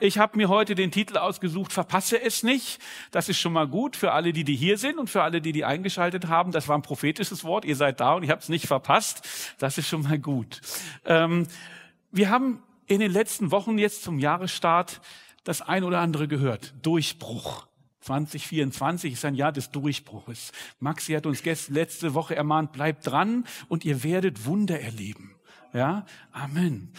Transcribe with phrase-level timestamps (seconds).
[0.00, 2.80] Ich habe mir heute den Titel ausgesucht, verpasse es nicht.
[3.12, 5.52] Das ist schon mal gut für alle, die, die hier sind und für alle, die,
[5.52, 6.50] die eingeschaltet haben.
[6.50, 7.64] Das war ein prophetisches Wort.
[7.64, 9.26] Ihr seid da und ich habe es nicht verpasst.
[9.58, 10.60] Das ist schon mal gut.
[11.04, 11.46] Ähm,
[12.10, 15.00] wir haben in den letzten Wochen jetzt zum Jahresstart
[15.44, 16.74] das ein oder andere gehört.
[16.82, 17.66] Durchbruch.
[18.00, 20.52] 2024 ist ein Jahr des Durchbruches.
[20.80, 25.36] Maxi hat uns letzte Woche ermahnt, bleibt dran und ihr werdet Wunder erleben.
[25.72, 26.92] Ja, Amen.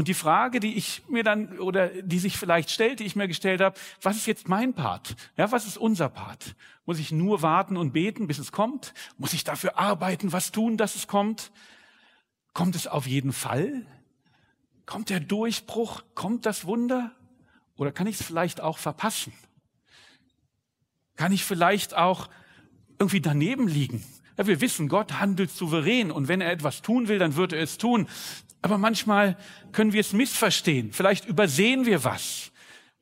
[0.00, 3.28] Und die Frage, die ich mir dann oder die sich vielleicht stellt, die ich mir
[3.28, 5.14] gestellt habe, was ist jetzt mein Part?
[5.36, 6.56] Ja, was ist unser Part?
[6.86, 8.94] Muss ich nur warten und beten, bis es kommt?
[9.18, 11.52] Muss ich dafür arbeiten, was tun, dass es kommt?
[12.54, 13.84] Kommt es auf jeden Fall?
[14.86, 16.02] Kommt der Durchbruch?
[16.14, 17.14] Kommt das Wunder?
[17.76, 19.34] Oder kann ich es vielleicht auch verpassen?
[21.16, 22.30] Kann ich vielleicht auch
[22.98, 24.02] irgendwie daneben liegen?
[24.38, 27.60] Ja, wir wissen, Gott handelt souverän und wenn er etwas tun will, dann wird er
[27.62, 28.08] es tun.
[28.62, 29.36] Aber manchmal
[29.72, 30.92] können wir es missverstehen.
[30.92, 32.52] Vielleicht übersehen wir was.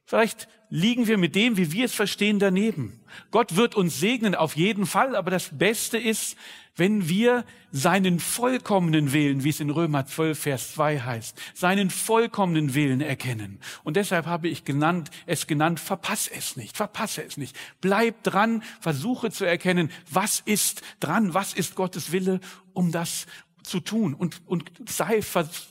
[0.04, 3.00] Vielleicht liegen wir mit dem, wie wir es verstehen, daneben.
[3.30, 6.36] Gott wird uns segnen auf jeden Fall, aber das Beste ist,
[6.76, 12.74] wenn wir seinen vollkommenen Willen, wie es in Römer 12, Vers 2 heißt, seinen vollkommenen
[12.74, 13.58] Willen erkennen.
[13.82, 17.56] Und deshalb habe ich genannt, es genannt, verpasse es nicht, verpasse es nicht.
[17.80, 22.40] Bleib dran, versuche zu erkennen, was ist dran, was ist Gottes Wille,
[22.74, 23.26] um das
[23.68, 25.20] zu tun und, und sei,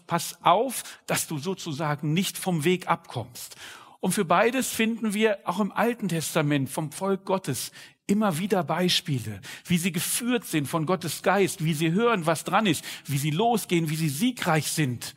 [0.07, 3.55] pass auf, dass du sozusagen nicht vom Weg abkommst.
[3.99, 7.71] Und für beides finden wir auch im Alten Testament vom Volk Gottes
[8.05, 12.65] immer wieder Beispiele, wie sie geführt sind von Gottes Geist, wie sie hören, was dran
[12.65, 15.15] ist, wie sie losgehen, wie sie siegreich sind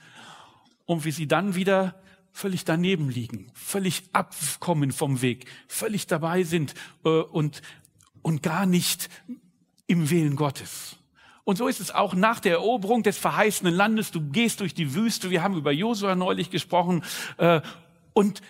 [0.87, 6.75] und wie sie dann wieder völlig daneben liegen, völlig abkommen vom Weg, völlig dabei sind
[7.05, 7.63] äh, und,
[8.23, 9.09] und gar nicht
[9.87, 10.97] im Willen Gottes.
[11.51, 14.13] Und so ist es auch nach der Eroberung des verheißenen Landes.
[14.13, 15.31] Du gehst durch die Wüste.
[15.31, 17.03] Wir haben über Josua neulich gesprochen.
[17.39, 17.61] Äh,
[18.13, 18.41] und,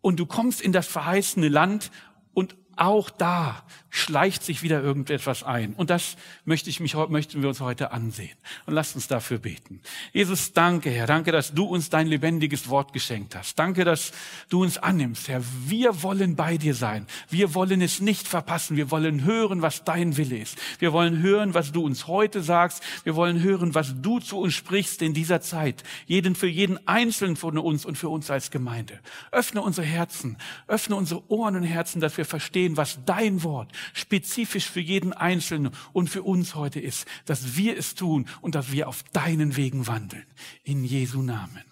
[0.00, 1.92] und du kommst in das verheißene Land
[2.32, 3.62] und auch da
[3.94, 5.72] schleicht sich wieder irgendetwas ein.
[5.74, 8.36] Und das möchte ich mich, möchten wir uns heute ansehen.
[8.66, 9.80] Und lasst uns dafür beten.
[10.12, 11.06] Jesus, danke, Herr.
[11.06, 13.56] Danke, dass du uns dein lebendiges Wort geschenkt hast.
[13.56, 14.10] Danke, dass
[14.48, 15.42] du uns annimmst, Herr.
[15.68, 17.06] Wir wollen bei dir sein.
[17.30, 18.76] Wir wollen es nicht verpassen.
[18.76, 20.58] Wir wollen hören, was dein Wille ist.
[20.80, 22.82] Wir wollen hören, was du uns heute sagst.
[23.04, 25.84] Wir wollen hören, was du zu uns sprichst in dieser Zeit.
[26.06, 28.98] Jeden für jeden Einzelnen von uns und für uns als Gemeinde.
[29.30, 30.36] Öffne unsere Herzen.
[30.66, 35.70] Öffne unsere Ohren und Herzen, dass wir verstehen, was dein Wort spezifisch für jeden Einzelnen
[35.92, 39.86] und für uns heute ist, dass wir es tun und dass wir auf deinen Wegen
[39.86, 40.26] wandeln.
[40.62, 41.64] In Jesu Namen.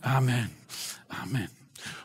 [0.00, 0.50] Amen.
[1.08, 1.48] Amen.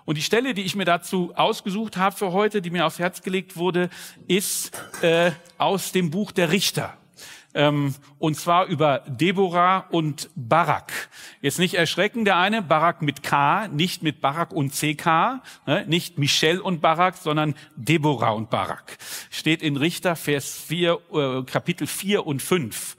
[0.05, 3.21] Und die Stelle, die ich mir dazu ausgesucht habe für heute, die mir aufs Herz
[3.21, 3.89] gelegt wurde,
[4.27, 4.71] ist
[5.01, 6.97] äh, aus dem Buch der Richter
[7.53, 11.09] ähm, und zwar über Deborah und Barak.
[11.41, 16.17] Jetzt nicht erschrecken, der eine, Barak mit K, nicht mit Barak und CK, ne, nicht
[16.17, 18.97] Michelle und Barak, sondern Deborah und Barak.
[19.29, 22.97] Steht in Richter, Vers 4, äh, Kapitel 4 und 5.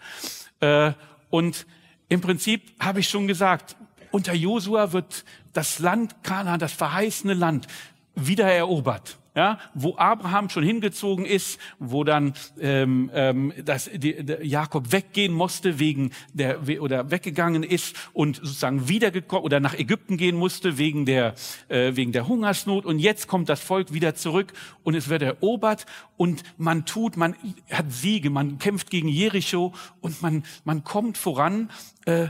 [0.61, 0.93] Äh,
[1.31, 1.67] und
[2.09, 3.77] im Prinzip habe ich schon gesagt,
[4.11, 7.67] unter Josua wird das Land Kanaan, das verheißene Land,
[8.15, 14.47] wieder erobert ja, wo Abraham schon hingezogen ist, wo dann ähm, ähm, das, die, der
[14.47, 20.37] Jakob weggehen musste wegen der oder weggegangen ist und sozusagen wiedergekommen oder nach Ägypten gehen
[20.37, 21.35] musste wegen der
[21.69, 24.53] äh, wegen der Hungersnot und jetzt kommt das Volk wieder zurück
[24.85, 25.87] und es wird erobert
[26.17, 27.35] und man tut, man
[27.71, 31.71] hat Siege, man kämpft gegen Jericho und man man kommt voran,
[32.07, 32.29] äh,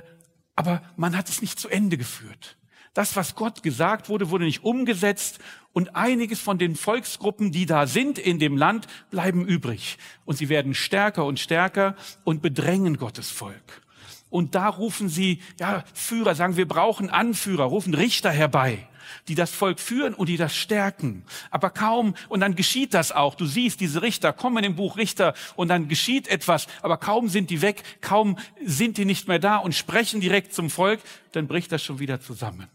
[0.56, 2.56] aber man hat es nicht zu Ende geführt.
[2.94, 5.40] Das, was Gott gesagt wurde, wurde nicht umgesetzt
[5.72, 9.98] und einiges von den Volksgruppen, die da sind in dem Land, bleiben übrig.
[10.24, 13.82] Und sie werden stärker und stärker und bedrängen Gottes Volk.
[14.30, 18.88] Und da rufen sie, ja, Führer, sagen, wir brauchen Anführer, rufen Richter herbei,
[19.26, 21.24] die das Volk führen und die das stärken.
[21.50, 23.34] Aber kaum, und dann geschieht das auch.
[23.34, 27.50] Du siehst, diese Richter kommen im Buch Richter und dann geschieht etwas, aber kaum sind
[27.50, 31.00] die weg, kaum sind die nicht mehr da und sprechen direkt zum Volk,
[31.32, 32.68] dann bricht das schon wieder zusammen.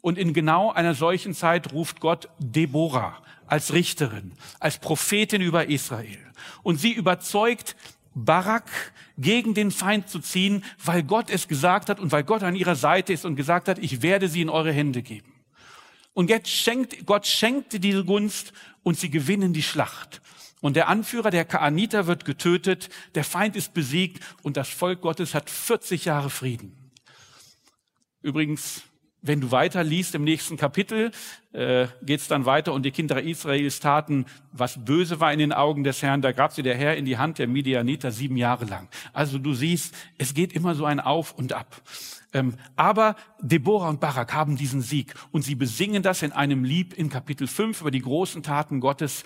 [0.00, 6.18] Und in genau einer solchen Zeit ruft Gott Deborah als Richterin, als Prophetin über Israel.
[6.62, 7.76] Und sie überzeugt
[8.14, 8.70] Barak
[9.16, 12.76] gegen den Feind zu ziehen, weil Gott es gesagt hat und weil Gott an ihrer
[12.76, 15.32] Seite ist und gesagt hat, ich werde sie in eure Hände geben.
[16.14, 18.52] Und jetzt schenkt, Gott schenkte diese Gunst
[18.82, 20.20] und sie gewinnen die Schlacht.
[20.60, 25.34] Und der Anführer der Kaaniter wird getötet, der Feind ist besiegt und das Volk Gottes
[25.34, 26.76] hat 40 Jahre Frieden.
[28.22, 28.82] Übrigens,
[29.22, 31.10] wenn du weiter liest im nächsten Kapitel,
[31.52, 35.52] äh, geht es dann weiter und die Kinder Israels taten, was böse war in den
[35.52, 38.64] Augen des Herrn, da gab sie der Herr in die Hand der Midianiter sieben Jahre
[38.64, 38.88] lang.
[39.12, 41.82] Also du siehst, es geht immer so ein Auf und Ab.
[42.32, 46.92] Ähm, aber Deborah und Barak haben diesen Sieg und sie besingen das in einem Lied
[46.92, 49.24] in Kapitel 5 über die großen Taten Gottes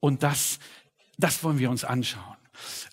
[0.00, 0.58] und das,
[1.16, 2.39] das wollen wir uns anschauen.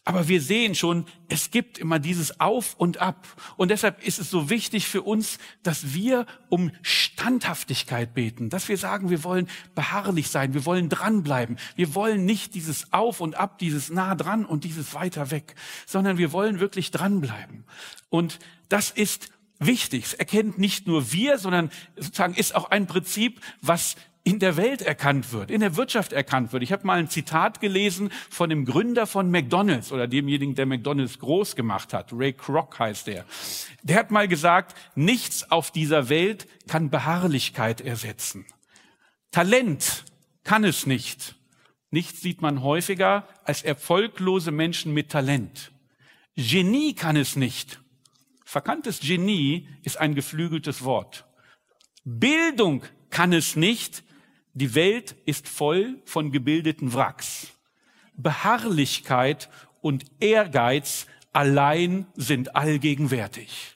[0.05, 3.27] Aber wir sehen schon, es gibt immer dieses Auf und Ab.
[3.57, 8.77] Und deshalb ist es so wichtig für uns, dass wir um Standhaftigkeit beten, dass wir
[8.77, 11.57] sagen, wir wollen beharrlich sein, wir wollen dranbleiben.
[11.75, 15.55] Wir wollen nicht dieses Auf und Ab, dieses nah dran und dieses weiter weg,
[15.85, 17.65] sondern wir wollen wirklich dranbleiben.
[18.09, 18.39] Und
[18.69, 19.29] das ist
[19.59, 20.05] wichtig.
[20.05, 23.95] Es erkennt nicht nur wir, sondern sozusagen ist auch ein Prinzip, was
[24.27, 26.61] in der Welt erkannt wird, in der Wirtschaft erkannt wird.
[26.61, 31.19] Ich habe mal ein Zitat gelesen von dem Gründer von McDonald's oder demjenigen, der McDonald's
[31.19, 32.11] groß gemacht hat.
[32.11, 33.23] Ray Kroc heißt der.
[33.83, 38.45] Der hat mal gesagt, nichts auf dieser Welt kann Beharrlichkeit ersetzen.
[39.31, 40.03] Talent
[40.43, 41.35] kann es nicht.
[41.89, 45.71] Nichts sieht man häufiger als erfolglose Menschen mit Talent.
[46.35, 47.79] Genie kann es nicht.
[48.43, 51.25] Verkanntes Genie ist ein geflügeltes Wort.
[52.03, 54.03] Bildung kann es nicht.
[54.57, 57.49] Die Welt ist voll von gebildeten Wracks.
[58.15, 59.49] Beharrlichkeit
[59.81, 63.75] und Ehrgeiz allein sind allgegenwärtig.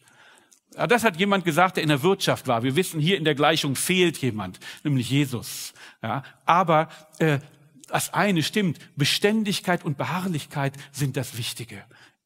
[0.72, 2.63] Das hat jemand gesagt, der in der Wirtschaft war.
[2.63, 5.74] Wir wissen, hier in der Gleichung fehlt jemand, nämlich Jesus.
[6.01, 6.89] Ja, aber
[7.19, 7.38] äh,
[7.88, 11.83] das eine stimmt, Beständigkeit und Beharrlichkeit sind das Wichtige.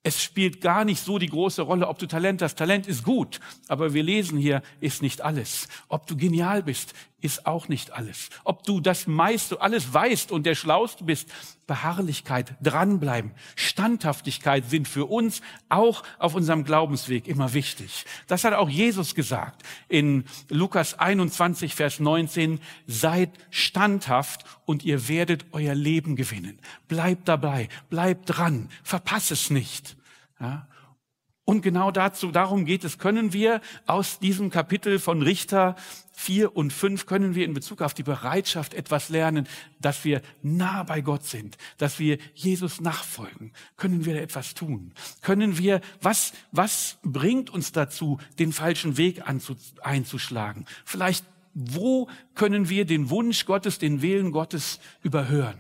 [0.07, 2.60] Es spielt gar nicht so die große Rolle, ob du Talent hast.
[2.60, 5.68] Talent ist gut, aber wir lesen hier, ist nicht alles.
[5.88, 8.30] Ob du genial bist, ist auch nicht alles.
[8.44, 11.28] Ob du das meiste, alles weißt und der Schlauste bist,
[11.67, 18.06] Beharrlichkeit, dranbleiben, Standhaftigkeit sind für uns auch auf unserem Glaubensweg immer wichtig.
[18.27, 22.59] Das hat auch Jesus gesagt in Lukas 21, Vers 19.
[22.85, 26.59] Seid standhaft und ihr werdet euer Leben gewinnen.
[26.88, 29.97] Bleibt dabei, bleibt dran, verpass es nicht.
[30.39, 30.68] Ja?
[31.45, 35.75] Und genau dazu, darum geht es, können wir aus diesem Kapitel von Richter
[36.13, 39.47] 4 und 5, können wir in Bezug auf die Bereitschaft etwas lernen,
[39.80, 43.51] dass wir nah bei Gott sind, dass wir Jesus nachfolgen.
[43.77, 44.94] Können wir etwas tun?
[45.21, 49.21] Können wir, was, was bringt uns dazu, den falschen Weg
[49.83, 50.65] einzuschlagen?
[50.83, 55.59] Vielleicht, wo können wir den Wunsch Gottes, den Willen Gottes überhören?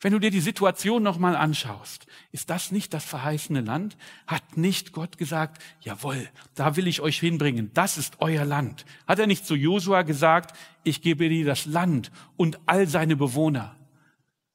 [0.00, 3.96] Wenn du dir die Situation nochmal anschaust, ist das nicht das verheißene Land?
[4.28, 8.84] Hat nicht Gott gesagt, jawohl, da will ich euch hinbringen, das ist euer Land?
[9.08, 13.74] Hat er nicht zu Josua gesagt, ich gebe dir das Land und all seine Bewohner?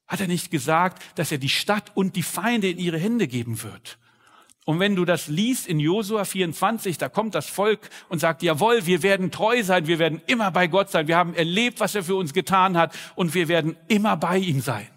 [0.06, 3.62] Hat er nicht gesagt, dass er die Stadt und die Feinde in ihre Hände geben
[3.62, 3.98] wird?
[4.64, 8.86] Und wenn du das liest in Josua 24, da kommt das Volk und sagt, jawohl,
[8.86, 12.02] wir werden treu sein, wir werden immer bei Gott sein, wir haben erlebt, was er
[12.02, 14.88] für uns getan hat und wir werden immer bei ihm sein.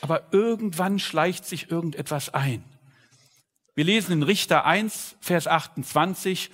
[0.00, 2.64] Aber irgendwann schleicht sich irgendetwas ein.
[3.74, 6.50] Wir lesen in Richter 1, Vers 28,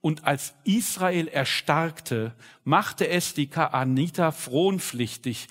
[0.00, 2.34] und als Israel erstarkte,
[2.64, 5.48] machte es die Kaaniter frohnpflichtig,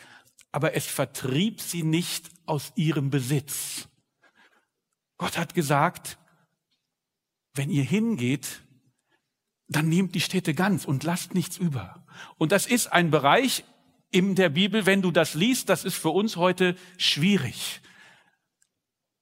[0.52, 3.88] aber es vertrieb sie nicht aus ihrem Besitz.
[5.18, 6.18] Gott hat gesagt,
[7.54, 8.62] wenn ihr hingeht,
[9.68, 12.04] dann nehmt die Städte ganz und lasst nichts über.
[12.38, 13.64] Und das ist ein Bereich
[14.12, 17.82] in der Bibel, wenn du das liest, das ist für uns heute schwierig,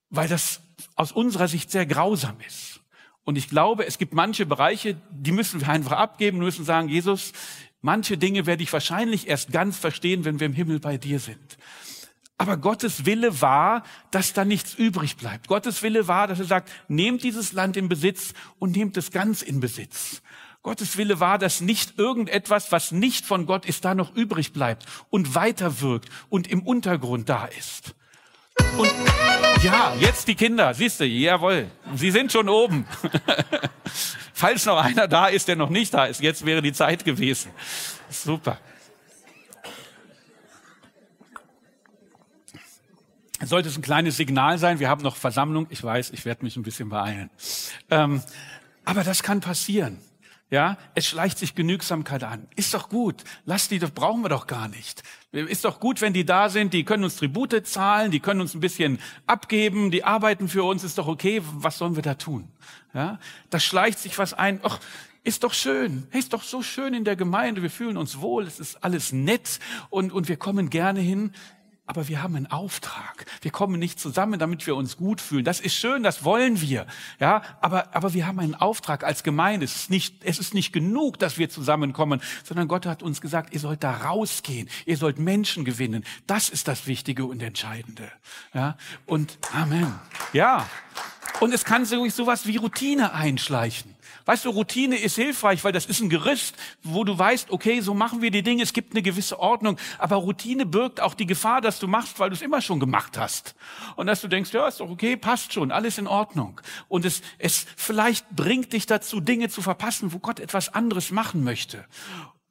[0.10, 0.62] weil das
[0.96, 2.82] aus unserer Sicht sehr grausam ist.
[3.24, 7.34] Und ich glaube, es gibt manche Bereiche, die müssen wir einfach abgeben, müssen sagen, Jesus,
[7.82, 11.58] manche Dinge werde ich wahrscheinlich erst ganz verstehen, wenn wir im Himmel bei dir sind.
[12.38, 15.48] Aber Gottes Wille war, dass da nichts übrig bleibt.
[15.48, 19.42] Gottes Wille war, dass er sagt, nehmt dieses Land in Besitz und nehmt es ganz
[19.42, 20.22] in Besitz.
[20.64, 24.86] Gottes Wille war, dass nicht irgendetwas, was nicht von Gott ist, da noch übrig bleibt
[25.10, 27.96] und weiterwirkt und im Untergrund da ist.
[28.78, 28.92] Und
[29.64, 32.86] ja, jetzt die Kinder, siehst du, jawohl, sie sind schon oben.
[34.34, 37.52] Falls noch einer da ist, der noch nicht da ist, jetzt wäre die Zeit gewesen.
[38.10, 38.60] Super.
[43.44, 46.58] Sollte es ein kleines Signal sein, wir haben noch Versammlung, ich weiß, ich werde mich
[46.58, 47.30] ein bisschen beeilen.
[47.90, 48.22] Ähm,
[48.84, 50.00] aber das kann passieren.
[50.50, 52.48] Ja, es schleicht sich Genügsamkeit an.
[52.56, 53.26] Ist doch gut.
[53.44, 55.04] Lass die, das brauchen wir doch gar nicht.
[55.34, 58.54] Ist doch gut, wenn die da sind, die können uns Tribute zahlen, die können uns
[58.54, 61.42] ein bisschen abgeben, die arbeiten für uns, ist doch okay.
[61.44, 62.48] Was sollen wir da tun?
[62.94, 64.62] Ja, da schleicht sich was ein.
[64.64, 64.80] Ach,
[65.28, 66.08] ist doch schön.
[66.12, 67.62] Hey, ist doch so schön in der Gemeinde.
[67.62, 68.46] Wir fühlen uns wohl.
[68.48, 71.34] Es ist alles nett und, und wir kommen gerne hin.
[71.88, 73.26] Aber wir haben einen Auftrag.
[73.42, 75.46] Wir kommen nicht zusammen, damit wir uns gut fühlen.
[75.46, 76.86] Das ist schön, das wollen wir.
[77.20, 79.66] Ja, aber, aber wir haben einen Auftrag als Gemeinde.
[79.66, 83.54] Es ist nicht, es ist nicht genug, dass wir zusammenkommen, sondern Gott hat uns gesagt,
[83.54, 84.70] ihr sollt da rausgehen.
[84.86, 86.04] Ihr sollt Menschen gewinnen.
[86.28, 88.12] Das ist das Wichtige und Entscheidende.
[88.54, 89.94] Ja, und Amen.
[90.34, 90.70] Ja.
[91.40, 93.97] Und es kann sich sowas wie Routine einschleichen.
[94.28, 96.54] Weißt du, Routine ist hilfreich, weil das ist ein Gerüst,
[96.84, 99.78] wo du weißt, okay, so machen wir die Dinge, es gibt eine gewisse Ordnung.
[100.00, 103.18] Aber Routine birgt auch die Gefahr, dass du machst, weil du es immer schon gemacht
[103.18, 103.56] hast.
[103.96, 106.60] Und dass du denkst, ja, ist doch okay, passt schon, alles in Ordnung.
[106.90, 111.46] Und es, es vielleicht bringt dich dazu, Dinge zu verpassen, wo Gott etwas anderes machen
[111.46, 111.86] möchte.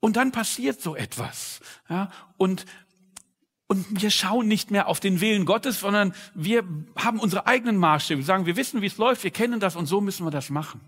[0.00, 1.60] Und dann passiert so etwas.
[1.90, 2.10] Ja?
[2.38, 2.64] Und
[3.68, 6.62] und wir schauen nicht mehr auf den Willen Gottes, sondern wir
[6.94, 8.20] haben unsere eigenen Maßstäbe.
[8.20, 10.50] Wir sagen, wir wissen, wie es läuft, wir kennen das und so müssen wir das
[10.50, 10.80] machen.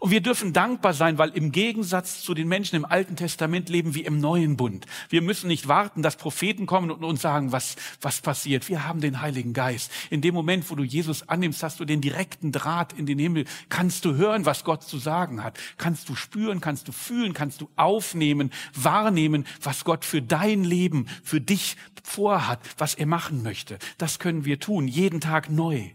[0.00, 3.94] Und wir dürfen dankbar sein, weil im Gegensatz zu den Menschen im Alten Testament leben
[3.94, 4.86] wir im neuen Bund.
[5.10, 8.70] Wir müssen nicht warten, dass Propheten kommen und uns sagen, was, was passiert.
[8.70, 9.92] Wir haben den Heiligen Geist.
[10.08, 13.44] In dem Moment, wo du Jesus annimmst, hast du den direkten Draht in den Himmel.
[13.68, 15.58] Kannst du hören, was Gott zu sagen hat.
[15.76, 21.06] Kannst du spüren, kannst du fühlen, kannst du aufnehmen, wahrnehmen, was Gott für dein Leben,
[21.22, 21.76] für dich
[22.14, 23.78] vorhat, was er machen möchte.
[23.98, 25.90] Das können wir tun, jeden Tag neu.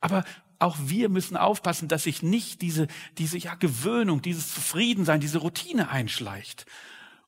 [0.00, 0.24] Aber
[0.58, 2.86] auch wir müssen aufpassen, dass sich nicht diese,
[3.18, 6.66] diese ja, Gewöhnung, dieses Zufriedensein, diese Routine einschleicht.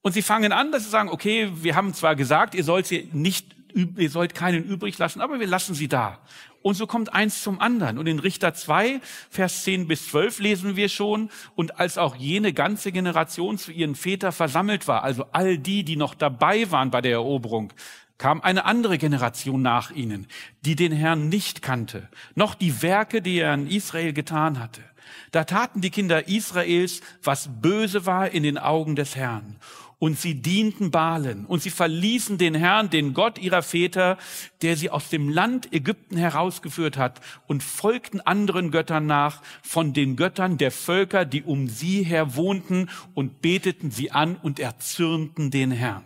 [0.03, 3.09] Und sie fangen an, dass sie sagen, okay, wir haben zwar gesagt, ihr sollt sie
[3.13, 6.21] nicht, ihr sollt keinen übrig lassen, aber wir lassen sie da.
[6.63, 7.99] Und so kommt eins zum anderen.
[7.99, 9.01] Und in Richter 2,
[9.31, 13.95] Vers 10 bis 12 lesen wir schon, und als auch jene ganze Generation zu ihren
[13.95, 17.73] Vätern versammelt war, also all die, die noch dabei waren bei der Eroberung,
[18.19, 20.27] kam eine andere Generation nach ihnen,
[20.63, 24.83] die den Herrn nicht kannte, noch die Werke, die er in Israel getan hatte.
[25.31, 29.57] Da taten die Kinder Israels, was böse war in den Augen des Herrn.
[29.99, 34.19] Und sie dienten Balen und sie verließen den Herrn, den Gott ihrer Väter,
[34.61, 40.17] der sie aus dem Land Ägypten herausgeführt hat und folgten anderen Göttern nach, von den
[40.17, 45.71] Göttern der Völker, die um sie her wohnten und beteten sie an und erzürnten den
[45.71, 46.05] Herrn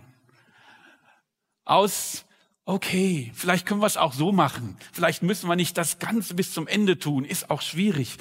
[1.70, 2.24] aus,
[2.64, 4.76] okay, vielleicht können wir es auch so machen.
[4.92, 7.24] Vielleicht müssen wir nicht das Ganze bis zum Ende tun.
[7.24, 8.16] Ist auch schwierig.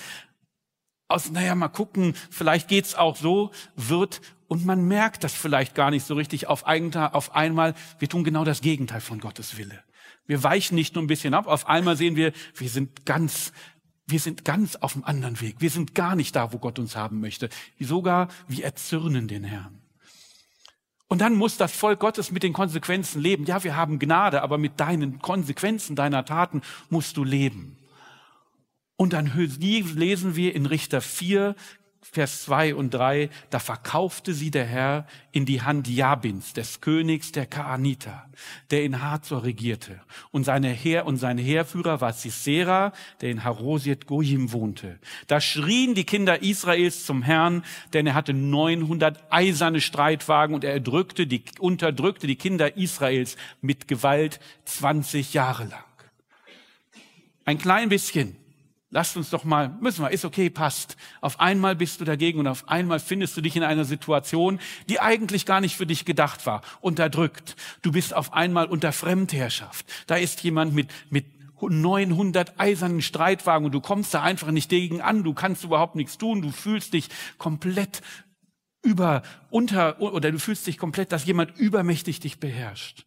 [1.07, 5.91] Aus, naja, mal gucken, vielleicht geht's auch so, wird, und man merkt das vielleicht gar
[5.91, 9.83] nicht so richtig auf, auf einmal, wir tun genau das Gegenteil von Gottes Wille.
[10.25, 13.51] Wir weichen nicht nur ein bisschen ab, auf einmal sehen wir, wir sind ganz,
[14.05, 15.57] wir sind ganz auf dem anderen Weg.
[15.59, 17.49] Wir sind gar nicht da, wo Gott uns haben möchte.
[17.79, 19.81] Sogar wir erzürnen den Herrn.
[21.09, 23.45] Und dann muss das Volk Gottes mit den Konsequenzen leben.
[23.45, 27.77] Ja, wir haben Gnade, aber mit deinen Konsequenzen deiner Taten musst du leben.
[28.95, 31.55] Und dann lesen wir in Richter 4,
[32.01, 37.33] Vers 2 und 3, da verkaufte sie der Herr in die Hand Jabins, des Königs
[37.33, 38.25] der Kaaniter,
[38.71, 39.99] der in Hazor regierte.
[40.31, 44.97] Und seine Heer und sein Heerführer war Sisera, der in Harosiet Goyim wohnte.
[45.27, 47.63] Da schrien die Kinder Israels zum Herrn,
[47.93, 53.89] denn er hatte 900 eiserne Streitwagen und er erdrückte die, unterdrückte die Kinder Israels mit
[53.89, 55.83] Gewalt 20 Jahre lang.
[57.43, 58.38] Ein klein bisschen
[58.91, 60.97] Lasst uns doch mal, müssen wir, ist okay, passt.
[61.21, 64.99] Auf einmal bist du dagegen und auf einmal findest du dich in einer Situation, die
[64.99, 67.55] eigentlich gar nicht für dich gedacht war, unterdrückt.
[67.83, 69.85] Du bist auf einmal unter Fremdherrschaft.
[70.07, 71.25] Da ist jemand mit, mit
[71.61, 76.17] 900 eisernen Streitwagen und du kommst da einfach nicht dagegen an, du kannst überhaupt nichts
[76.17, 78.01] tun, du fühlst dich komplett
[78.81, 83.05] über, unter, oder du fühlst dich komplett, dass jemand übermächtig dich beherrscht.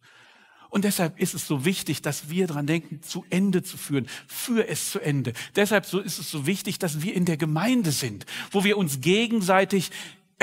[0.73, 4.67] Und deshalb ist es so wichtig, dass wir dran denken, zu Ende zu führen, für
[4.67, 5.33] es zu Ende.
[5.55, 9.91] Deshalb ist es so wichtig, dass wir in der Gemeinde sind, wo wir uns gegenseitig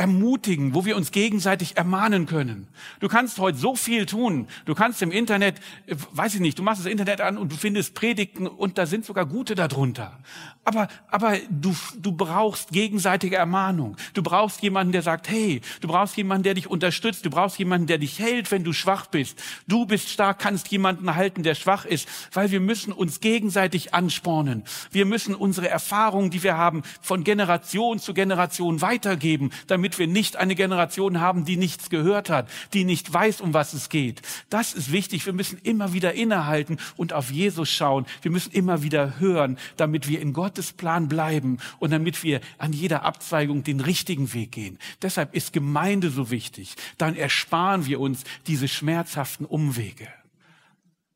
[0.01, 2.69] ermutigen, wo wir uns gegenseitig ermahnen können.
[3.01, 4.49] Du kannst heute so viel tun.
[4.65, 7.57] Du kannst im Internet, äh, weiß ich nicht, du machst das Internet an und du
[7.57, 10.19] findest Predigten und da sind sogar gute darunter.
[10.65, 13.97] Aber, aber du, du brauchst gegenseitige Ermahnung.
[14.15, 17.27] Du brauchst jemanden, der sagt, hey, du brauchst jemanden, der dich unterstützt.
[17.27, 19.39] Du brauchst jemanden, der dich hält, wenn du schwach bist.
[19.69, 24.65] Du bist stark, kannst jemanden halten, der schwach ist, weil wir müssen uns gegenseitig anspornen.
[24.93, 30.37] Wir müssen unsere Erfahrungen, die wir haben, von Generation zu Generation weitergeben, damit wir nicht
[30.37, 34.23] eine Generation haben, die nichts gehört hat, die nicht weiß, um was es geht.
[34.49, 35.27] Das ist wichtig.
[35.27, 38.07] Wir müssen immer wieder innehalten und auf Jesus schauen.
[38.23, 42.73] Wir müssen immer wieder hören, damit wir in Gottes Plan bleiben und damit wir an
[42.73, 44.79] jeder Abzweigung den richtigen Weg gehen.
[45.03, 46.75] Deshalb ist Gemeinde so wichtig.
[46.99, 50.09] Dann ersparen wir uns diese schmerzhaften Umwege.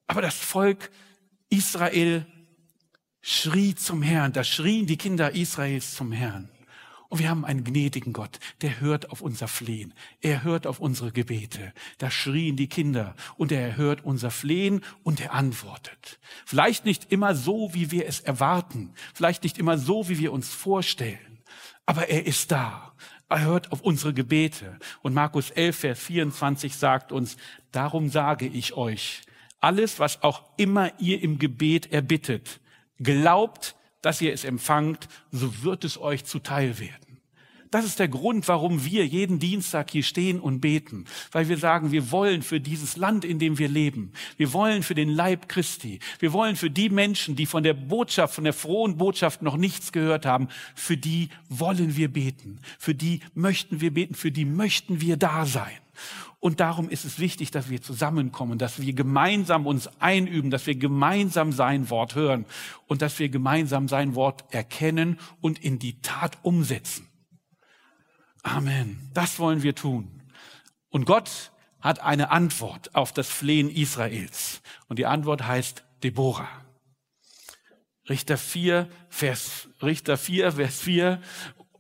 [0.07, 0.91] Aber das Volk
[1.49, 2.27] Israel
[3.21, 6.51] schrie zum Herrn, da schrien die Kinder Israels zum Herrn.
[7.15, 9.95] Und wir haben einen gnädigen Gott, der hört auf unser Flehen.
[10.21, 11.73] Er hört auf unsere Gebete.
[11.99, 16.19] Da schrien die Kinder und er hört unser Flehen und er antwortet.
[16.45, 18.95] Vielleicht nicht immer so, wie wir es erwarten.
[19.15, 21.39] Vielleicht nicht immer so, wie wir uns vorstellen.
[21.87, 22.93] Aber er ist da.
[23.29, 24.77] Er hört auf unsere Gebete.
[25.03, 27.37] Und Markus 11, Vers 24 sagt uns,
[27.71, 29.23] darum sage ich euch,
[29.61, 32.59] alles, was auch immer ihr im Gebet erbittet,
[32.99, 37.04] glaubt, dass ihr es empfangt, so wird es euch zuteil werden.
[37.75, 41.07] Das ist der Grund, warum wir jeden Dienstag hier stehen und beten.
[41.33, 44.13] Weil wir sagen, wir wollen für dieses Land, in dem wir leben.
[44.37, 45.99] Wir wollen für den Leib Christi.
[46.21, 49.91] Wir wollen für die Menschen, die von der Botschaft, von der frohen Botschaft noch nichts
[49.91, 50.47] gehört haben.
[50.77, 52.61] Für die wollen wir beten.
[52.79, 54.15] Für die möchten wir beten.
[54.15, 55.77] Für die möchten wir da sein.
[56.39, 60.77] Und darum ist es wichtig, dass wir zusammenkommen, dass wir gemeinsam uns einüben, dass wir
[60.77, 62.45] gemeinsam sein Wort hören
[62.87, 67.09] und dass wir gemeinsam sein Wort erkennen und in die Tat umsetzen.
[68.45, 69.11] Amen.
[69.15, 70.23] Das wollen wir tun.
[70.91, 74.63] Und Gott hat eine Antwort auf das Flehen Israels.
[74.87, 76.49] Und die Antwort heißt Deborah.
[78.09, 81.21] Richter 4, Vers, Richter 4, Vers 4.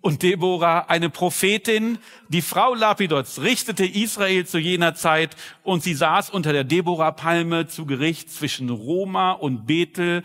[0.00, 6.30] Und Deborah, eine Prophetin, die Frau Lapidots, richtete Israel zu jener Zeit und sie saß
[6.30, 10.23] unter der Deborah-Palme zu Gericht zwischen Roma und Bethel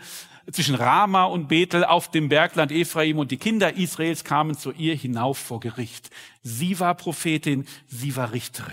[0.52, 4.94] zwischen Rama und Bethel auf dem Bergland Ephraim und die Kinder Israels kamen zu ihr
[4.94, 6.10] hinauf vor Gericht.
[6.42, 8.72] Sie war Prophetin, sie war Richterin.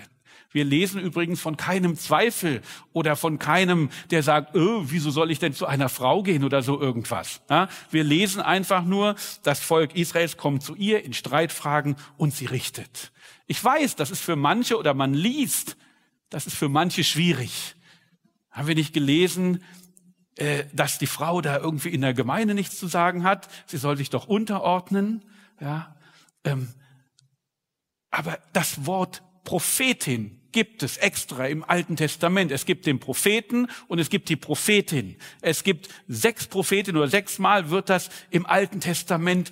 [0.52, 2.62] Wir lesen übrigens von keinem Zweifel
[2.94, 6.64] oder von keinem, der sagt, oh, wieso soll ich denn zu einer Frau gehen oder
[6.64, 7.42] so irgendwas.
[7.50, 12.46] Ja, wir lesen einfach nur, das Volk Israels kommt zu ihr in Streitfragen und sie
[12.46, 13.12] richtet.
[13.46, 15.78] Ich weiß, das ist für manche oder man liest,
[16.30, 17.76] das ist für manche schwierig.
[18.50, 19.64] Haben wir nicht gelesen,
[20.38, 23.48] äh, dass die Frau da irgendwie in der Gemeinde nichts zu sagen hat.
[23.66, 25.24] Sie soll sich doch unterordnen.
[25.60, 25.96] Ja,
[26.44, 26.70] ähm,
[28.12, 32.52] aber das Wort Prophetin gibt es extra im Alten Testament.
[32.52, 35.16] Es gibt den Propheten und es gibt die Prophetin.
[35.42, 39.52] Es gibt sechs Prophetinnen oder sechsmal wird das im Alten Testament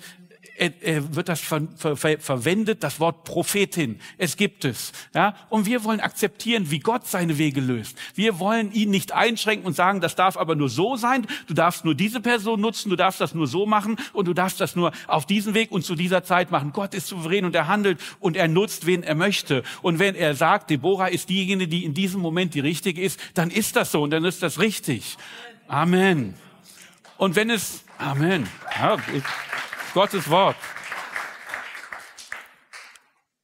[0.58, 4.00] wird das ver, ver, verwendet, das Wort Prophetin.
[4.18, 4.92] Es gibt es.
[5.14, 5.34] Ja?
[5.48, 7.96] Und wir wollen akzeptieren, wie Gott seine Wege löst.
[8.14, 11.26] Wir wollen ihn nicht einschränken und sagen, das darf aber nur so sein.
[11.46, 14.60] Du darfst nur diese Person nutzen, du darfst das nur so machen und du darfst
[14.60, 16.72] das nur auf diesen Weg und zu dieser Zeit machen.
[16.72, 19.62] Gott ist souverän und er handelt und er nutzt, wen er möchte.
[19.82, 23.50] Und wenn er sagt, Deborah ist diejenige, die in diesem Moment die richtige ist, dann
[23.50, 25.16] ist das so und dann ist das richtig.
[25.68, 26.34] Amen.
[27.18, 28.46] Und wenn es, Amen.
[28.78, 28.98] Ja,
[29.96, 30.56] Gottes Wort.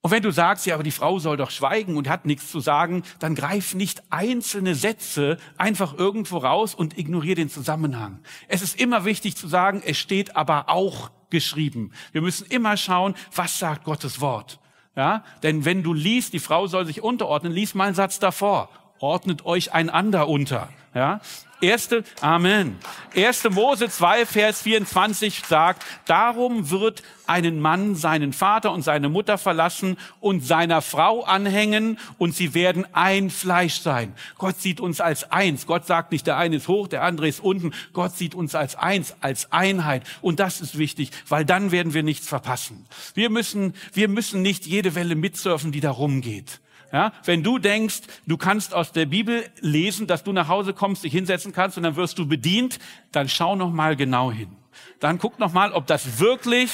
[0.02, 2.60] Und wenn du sagst, ja, aber die Frau soll doch schweigen und hat nichts zu
[2.60, 8.20] sagen, dann greif nicht einzelne Sätze einfach irgendwo raus und ignoriere den Zusammenhang.
[8.48, 11.92] Es ist immer wichtig zu sagen, es steht aber auch geschrieben.
[12.12, 14.60] Wir müssen immer schauen, was sagt Gottes Wort.
[14.94, 18.68] Ja, denn wenn du liest, die Frau soll sich unterordnen, lies mal einen Satz davor.
[18.98, 20.68] Ordnet euch einander unter.
[20.94, 21.22] Ja,
[21.62, 22.76] Erste, Amen.
[23.14, 29.38] Erste Mose 2, Vers 24 sagt, darum wird einen Mann seinen Vater und seine Mutter
[29.38, 34.12] verlassen und seiner Frau anhängen und sie werden ein Fleisch sein.
[34.38, 35.68] Gott sieht uns als eins.
[35.68, 37.70] Gott sagt nicht, der eine ist hoch, der andere ist unten.
[37.92, 40.02] Gott sieht uns als eins, als Einheit.
[40.20, 42.86] Und das ist wichtig, weil dann werden wir nichts verpassen.
[43.14, 46.58] Wir müssen, wir müssen nicht jede Welle mitsurfen, die da rumgeht.
[46.92, 51.04] Ja, wenn du denkst, du kannst aus der Bibel lesen, dass du nach Hause kommst,
[51.04, 52.78] dich hinsetzen kannst und dann wirst du bedient,
[53.12, 54.54] dann schau noch mal genau hin.
[55.00, 56.70] Dann guck noch mal, ob das wirklich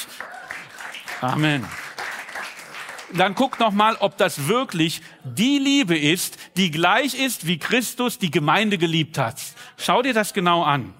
[1.21, 1.65] Amen.
[3.13, 8.19] Dann guck noch mal, ob das wirklich die Liebe ist, die gleich ist, wie Christus
[8.19, 9.41] die Gemeinde geliebt hat.
[9.77, 10.93] Schau dir das genau an.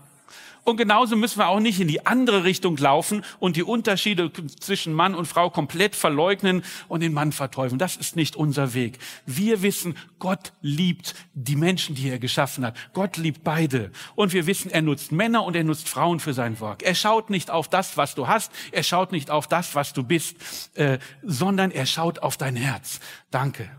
[0.69, 4.93] Und genauso müssen wir auch nicht in die andere Richtung laufen und die Unterschiede zwischen
[4.93, 7.79] Mann und Frau komplett verleugnen und den Mann verteufeln.
[7.79, 8.99] Das ist nicht unser Weg.
[9.25, 12.77] Wir wissen, Gott liebt die Menschen, die er geschaffen hat.
[12.93, 13.91] Gott liebt beide.
[14.13, 16.83] Und wir wissen, er nutzt Männer und er nutzt Frauen für sein Werk.
[16.83, 18.51] Er schaut nicht auf das, was du hast.
[18.71, 20.37] Er schaut nicht auf das, was du bist,
[20.75, 22.99] äh, sondern er schaut auf dein Herz.
[23.31, 23.71] Danke.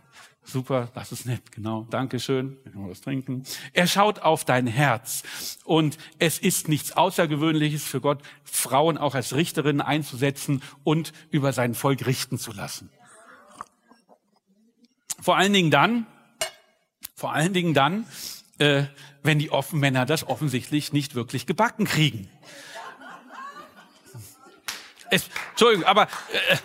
[0.43, 1.87] Super, das ist nett, genau.
[1.91, 2.57] Dankeschön.
[2.65, 3.45] Ich kann was trinken.
[3.73, 5.23] Er schaut auf dein Herz.
[5.65, 11.75] Und es ist nichts Außergewöhnliches für Gott, Frauen auch als Richterinnen einzusetzen und über sein
[11.75, 12.91] Volk richten zu lassen.
[15.21, 16.07] Vor allen Dingen dann,
[17.15, 18.07] vor allen Dingen dann,
[18.59, 18.85] äh,
[19.23, 22.29] wenn die offen Männer das offensichtlich nicht wirklich gebacken kriegen.
[25.11, 26.57] Es, Entschuldigung, aber äh,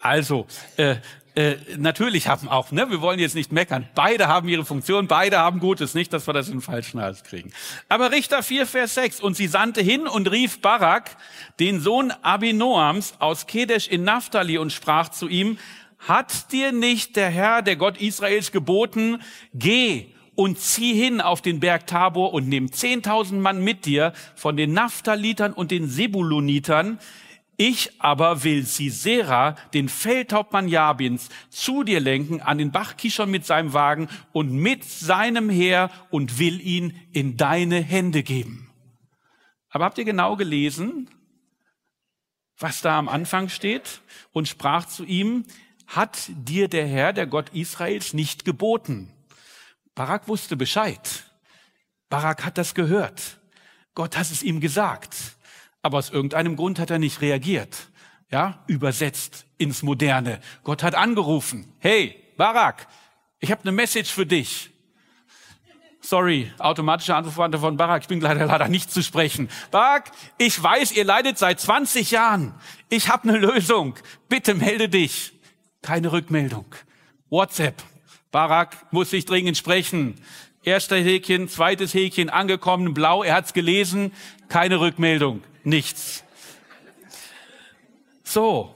[0.00, 0.96] Also, äh,
[1.36, 3.88] äh, natürlich haben auch, ne, wir wollen jetzt nicht meckern.
[3.94, 7.22] Beide haben ihre Funktion, beide haben Gutes, nicht, dass wir das in den falschen Hals
[7.22, 7.52] kriegen.
[7.88, 11.16] Aber Richter 4, Vers 6, und sie sandte hin und rief Barak,
[11.60, 15.58] den Sohn Abinoams aus Kedesh in Naphtali und sprach zu ihm,
[15.98, 19.22] hat dir nicht der Herr, der Gott Israels geboten,
[19.54, 24.56] geh und zieh hin auf den Berg Tabor und nimm 10.000 Mann mit dir von
[24.56, 26.98] den Naphtalitern und den Sebulonitern,
[27.60, 33.44] ich aber will Sisera, den Feldhauptmann Jabins, zu dir lenken an den Bach Kishon mit
[33.44, 38.70] seinem Wagen und mit seinem Heer und will ihn in deine Hände geben.
[39.68, 41.10] Aber habt ihr genau gelesen,
[42.56, 44.00] was da am Anfang steht?
[44.32, 45.44] Und sprach zu ihm,
[45.86, 49.12] hat dir der Herr, der Gott Israels, nicht geboten?
[49.94, 51.24] Barak wusste Bescheid.
[52.08, 53.38] Barak hat das gehört.
[53.94, 55.14] Gott hat es ihm gesagt.
[55.82, 57.88] Aber aus irgendeinem Grund hat er nicht reagiert.
[58.30, 60.40] Ja, übersetzt ins Moderne.
[60.62, 61.72] Gott hat angerufen.
[61.78, 62.86] Hey, Barak,
[63.40, 64.70] ich habe eine Message für dich.
[66.00, 69.48] Sorry, automatische Antwort von Barak, ich bin leider leider nicht zu sprechen.
[69.70, 72.54] Barak, ich weiß, ihr leidet seit 20 Jahren.
[72.88, 73.96] Ich habe eine Lösung.
[74.28, 75.32] Bitte melde dich.
[75.82, 76.66] Keine Rückmeldung.
[77.28, 77.82] WhatsApp.
[78.30, 80.14] Barak muss sich dringend sprechen.
[80.62, 84.12] Erster Häkchen, zweites Häkchen angekommen, blau, er hat's gelesen,
[84.48, 86.24] keine Rückmeldung nichts.
[88.24, 88.74] So,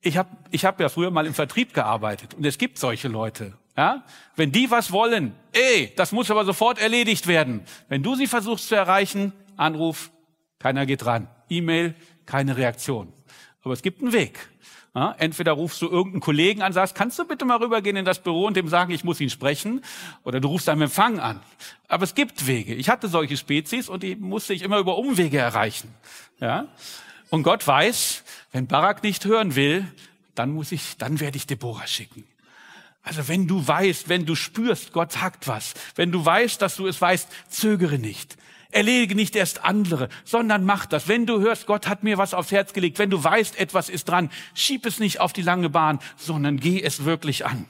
[0.00, 3.56] ich habe ich hab ja früher mal im Vertrieb gearbeitet und es gibt solche Leute.
[3.76, 4.04] Ja?
[4.36, 7.62] Wenn die was wollen, ey, das muss aber sofort erledigt werden.
[7.88, 10.10] Wenn du sie versuchst zu erreichen, Anruf,
[10.58, 11.28] keiner geht ran.
[11.48, 11.94] E-Mail,
[12.26, 13.12] keine Reaktion.
[13.62, 14.48] Aber es gibt einen Weg.
[14.94, 18.18] Ja, entweder rufst du irgendeinen Kollegen an, sagst, kannst du bitte mal rübergehen in das
[18.18, 19.82] Büro und dem sagen, ich muss ihn sprechen,
[20.22, 21.40] oder du rufst einen Empfang an.
[21.88, 22.74] Aber es gibt Wege.
[22.74, 25.94] Ich hatte solche Spezies und die musste ich immer über Umwege erreichen.
[26.40, 26.66] Ja?
[27.30, 29.86] Und Gott weiß, wenn Barak nicht hören will,
[30.34, 32.24] dann muss ich, dann werde ich Deborah schicken.
[33.02, 36.86] Also wenn du weißt, wenn du spürst, Gott hackt was, wenn du weißt, dass du
[36.86, 38.36] es weißt, zögere nicht.
[38.72, 41.06] Erledige nicht erst andere, sondern mach das.
[41.06, 44.08] Wenn du hörst, Gott hat mir was aufs Herz gelegt, wenn du weißt, etwas ist
[44.08, 47.66] dran, schieb es nicht auf die lange Bahn, sondern geh es wirklich an.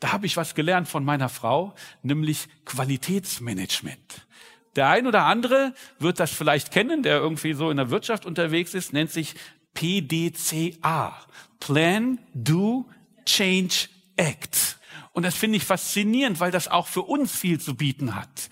[0.00, 4.26] Da habe ich was gelernt von meiner Frau, nämlich Qualitätsmanagement.
[4.76, 8.74] Der ein oder andere wird das vielleicht kennen, der irgendwie so in der Wirtschaft unterwegs
[8.74, 9.34] ist, nennt sich
[9.74, 11.16] PDCA.
[11.60, 12.88] Plan, Do,
[13.24, 14.78] Change, Act.
[15.12, 18.50] Und das finde ich faszinierend, weil das auch für uns viel zu bieten hat.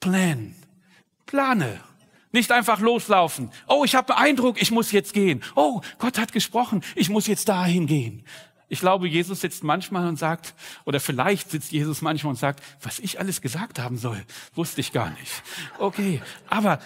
[0.00, 0.54] Plan,
[1.32, 1.80] Plane.
[2.30, 3.50] Nicht einfach loslaufen.
[3.66, 5.42] Oh, ich habe Eindruck, ich muss jetzt gehen.
[5.54, 8.22] Oh, Gott hat gesprochen, ich muss jetzt dahin gehen.
[8.68, 10.52] Ich glaube, Jesus sitzt manchmal und sagt,
[10.84, 14.22] oder vielleicht sitzt Jesus manchmal und sagt, was ich alles gesagt haben soll,
[14.54, 15.42] wusste ich gar nicht.
[15.78, 16.80] Okay, aber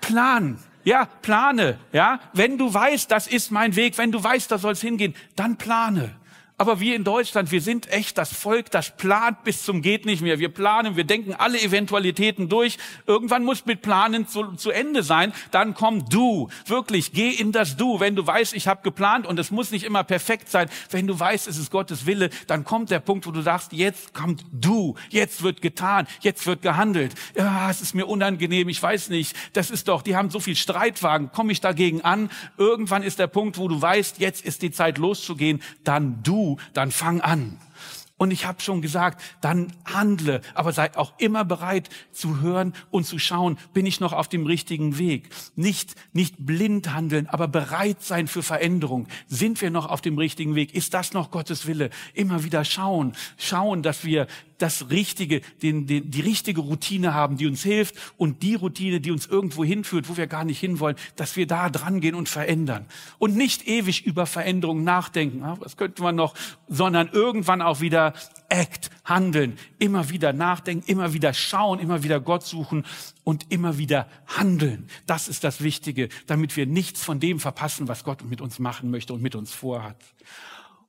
[0.00, 2.20] plan, ja, plane, ja.
[2.32, 5.58] Wenn du weißt, das ist mein Weg, wenn du weißt, da soll es hingehen, dann
[5.58, 6.16] plane.
[6.56, 10.22] Aber wir in Deutschland, wir sind echt das Volk, das plant bis zum geht nicht
[10.22, 10.38] mehr.
[10.38, 12.78] Wir planen, wir denken alle Eventualitäten durch.
[13.08, 15.32] Irgendwann muss mit Planen zu, zu Ende sein.
[15.50, 16.48] Dann komm du.
[16.66, 17.98] Wirklich, geh in das Du.
[17.98, 20.70] Wenn du weißt, ich habe geplant und es muss nicht immer perfekt sein.
[20.90, 24.14] Wenn du weißt, es ist Gottes Wille, dann kommt der Punkt, wo du sagst, jetzt
[24.14, 24.94] kommt du.
[25.10, 26.06] Jetzt wird getan.
[26.20, 27.14] Jetzt wird gehandelt.
[27.36, 28.68] Ja, es ist mir unangenehm.
[28.68, 29.34] Ich weiß nicht.
[29.54, 31.32] Das ist doch, die haben so viel Streitwagen.
[31.32, 32.30] Komme ich dagegen an?
[32.58, 35.60] Irgendwann ist der Punkt, wo du weißt, jetzt ist die Zeit loszugehen.
[35.82, 37.58] Dann du dann fang an.
[38.16, 43.04] Und ich habe schon gesagt, dann handle, aber sei auch immer bereit zu hören und
[43.04, 45.30] zu schauen, bin ich noch auf dem richtigen Weg?
[45.56, 49.08] Nicht, nicht blind handeln, aber bereit sein für Veränderung.
[49.26, 50.74] Sind wir noch auf dem richtigen Weg?
[50.74, 51.90] Ist das noch Gottes Wille?
[52.14, 57.46] Immer wieder schauen, schauen, dass wir das Richtige, den, den, die richtige Routine haben, die
[57.46, 61.36] uns hilft und die Routine, die uns irgendwo hinführt, wo wir gar nicht hinwollen, dass
[61.36, 62.86] wir da dran gehen und verändern.
[63.18, 66.34] Und nicht ewig über Veränderungen nachdenken, ah, was könnte man noch,
[66.68, 68.14] sondern irgendwann auch wieder
[68.48, 72.84] act, handeln, immer wieder nachdenken, immer wieder schauen, immer wieder Gott suchen
[73.24, 74.88] und immer wieder handeln.
[75.06, 78.90] Das ist das Wichtige, damit wir nichts von dem verpassen, was Gott mit uns machen
[78.90, 79.96] möchte und mit uns vorhat.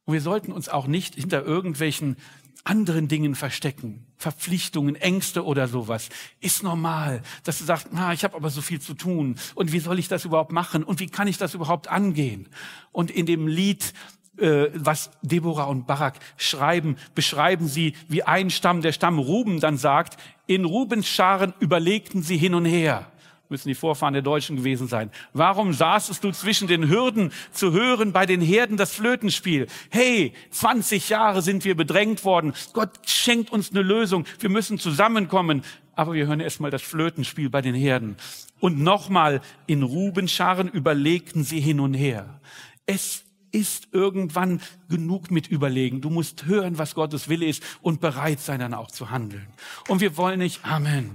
[0.05, 2.17] Und wir sollten uns auch nicht hinter irgendwelchen
[2.65, 6.09] anderen Dingen verstecken, Verpflichtungen, Ängste oder sowas,
[6.41, 9.35] ist normal, dass du sagst, na, ich habe aber so viel zu tun.
[9.53, 10.83] Und wie soll ich das überhaupt machen?
[10.83, 12.49] Und wie kann ich das überhaupt angehen?
[12.91, 13.93] Und in dem Lied
[14.37, 19.77] äh, was Deborah und Barak schreiben, beschreiben sie, wie ein Stamm, der Stamm Ruben dann
[19.77, 23.09] sagt, in Rubens Scharen überlegten sie hin und her
[23.49, 25.11] müssen die Vorfahren der Deutschen gewesen sein.
[25.33, 29.67] Warum saßest du zwischen den Hürden zu hören bei den Herden das Flötenspiel?
[29.89, 32.53] Hey, 20 Jahre sind wir bedrängt worden.
[32.73, 34.25] Gott schenkt uns eine Lösung.
[34.39, 35.63] Wir müssen zusammenkommen.
[35.97, 38.17] Aber wir hören erstmal das Flötenspiel bei den Herden.
[38.59, 42.41] Und nochmal in Rubenscharen überlegten sie hin und her.
[42.85, 46.01] Es ist irgendwann genug mit überlegen.
[46.01, 49.47] Du musst hören, was Gottes Wille ist und bereit sein, dann auch zu handeln.
[49.87, 51.11] Und wir wollen nicht, Amen.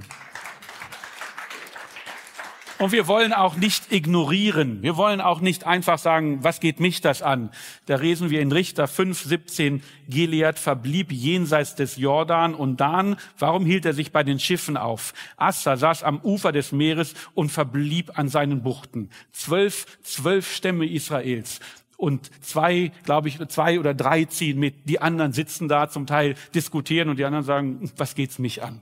[2.81, 4.81] Und wir wollen auch nicht ignorieren.
[4.81, 7.51] Wir wollen auch nicht einfach sagen, was geht mich das an?
[7.85, 13.17] Da lesen wir in Richter 5, 17, Gilead verblieb jenseits des Jordan und Dan.
[13.39, 15.13] Warum hielt er sich bei den Schiffen auf?
[15.37, 19.11] Assa saß am Ufer des Meeres und verblieb an seinen Buchten.
[19.31, 21.61] Zwölf, zwölf Stämme Israels
[21.99, 24.89] und zwei, glaube ich, zwei oder drei ziehen mit.
[24.89, 28.81] Die anderen sitzen da zum Teil diskutieren und die anderen sagen, was geht's mich an?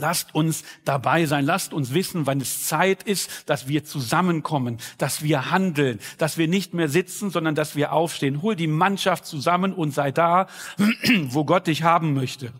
[0.00, 5.22] Lasst uns dabei sein, lasst uns wissen, wann es Zeit ist, dass wir zusammenkommen, dass
[5.22, 8.42] wir handeln, dass wir nicht mehr sitzen, sondern dass wir aufstehen.
[8.42, 10.46] Hol die Mannschaft zusammen und sei da,
[11.28, 12.52] wo Gott dich haben möchte.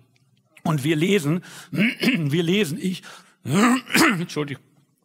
[0.62, 3.02] Und wir lesen, wir lesen, ich,
[4.18, 4.62] Entschuldigung,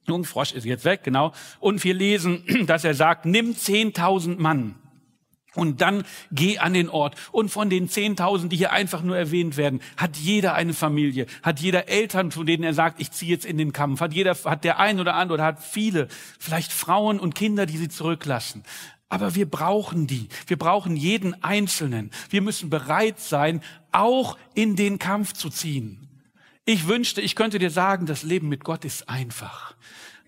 [0.08, 1.34] Jungfrosch ist jetzt weg, genau.
[1.60, 4.76] Und wir lesen, dass er sagt, nimm zehntausend Mann
[5.56, 7.16] und dann geh an den Ort.
[7.32, 11.60] Und von den 10.000, die hier einfach nur erwähnt werden, hat jeder eine Familie, hat
[11.60, 14.64] jeder Eltern, von denen er sagt, ich ziehe jetzt in den Kampf, hat jeder, hat
[14.64, 16.08] der ein oder andere oder hat viele,
[16.40, 18.64] vielleicht Frauen und Kinder, die sie zurücklassen.
[19.08, 20.28] Aber wir brauchen die.
[20.48, 22.12] Wir brauchen jeden Einzelnen.
[22.30, 26.06] Wir müssen bereit sein, auch in den Kampf zu ziehen.
[26.66, 29.76] Ich wünschte, ich könnte dir sagen, das Leben mit Gott ist einfach.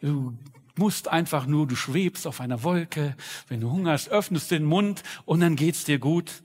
[0.02, 0.38] Du
[0.78, 3.16] musst einfach nur, du schwebst auf einer Wolke,
[3.48, 6.42] wenn du hungerst, öffnest den Mund und dann geht's dir gut.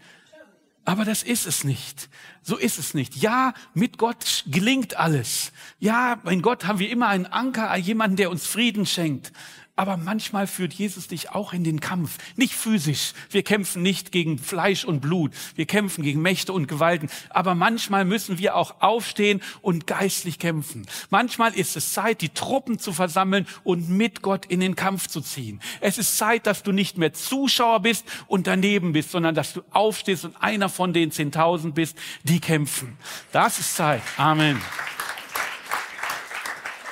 [0.85, 2.09] Aber das ist es nicht.
[2.42, 3.16] So ist es nicht.
[3.16, 5.53] Ja, mit Gott gelingt alles.
[5.79, 9.33] Ja, in Gott haben wir immer einen Anker, jemanden, der uns Frieden schenkt.
[9.74, 12.18] Aber manchmal führt Jesus dich auch in den Kampf.
[12.37, 13.14] Nicht physisch.
[13.30, 15.32] Wir kämpfen nicht gegen Fleisch und Blut.
[15.54, 17.08] Wir kämpfen gegen Mächte und Gewalten.
[17.30, 20.87] Aber manchmal müssen wir auch aufstehen und geistlich kämpfen.
[21.08, 25.22] Manchmal ist es Zeit, die Truppen zu versammeln und mit Gott in den Kampf zu
[25.22, 25.58] ziehen.
[25.80, 29.62] Es ist Zeit, dass du nicht mehr Zuschauer bist und daneben bist, sondern dass du
[29.70, 32.98] aufstehst und einer von den 10.000 bist, die kämpfen.
[33.32, 34.02] Das ist Zeit.
[34.18, 34.61] Amen.